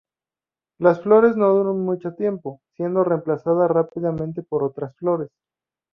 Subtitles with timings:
[0.79, 5.29] Las flores no duran mucho tiempo, siendo reemplazadas rápidamente por otras flores.